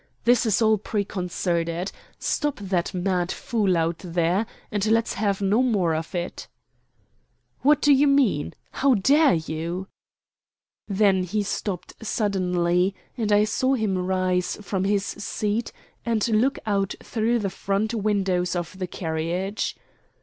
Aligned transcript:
"This 0.23 0.47
is 0.47 0.63
all 0.63 0.79
preconcerted. 0.79 1.91
Stop 2.17 2.55
that 2.55 2.91
mad 2.91 3.31
fool 3.31 3.77
out 3.77 3.99
there, 3.99 4.47
and 4.71 4.83
let's 4.87 5.13
have 5.13 5.41
no 5.41 5.61
more 5.61 5.93
of 5.93 6.15
it." 6.15 6.47
"What 7.61 7.83
do 7.83 7.93
you 7.93 8.07
mean? 8.07 8.55
How 8.71 8.95
dare 8.95 9.35
you?" 9.35 9.85
Then 10.87 11.21
he 11.21 11.43
stopped 11.43 11.93
suddenly, 12.03 12.95
and 13.15 13.31
I 13.31 13.43
saw 13.43 13.75
him 13.75 13.95
rise 13.95 14.57
from 14.63 14.85
his 14.85 15.05
seat 15.05 15.71
and 16.03 16.27
look 16.29 16.57
out 16.65 16.95
through 17.03 17.37
the 17.37 17.51
front 17.51 17.93
windows 17.93 18.55
of 18.55 18.79
the 18.79 18.87
carriage. 18.87 19.77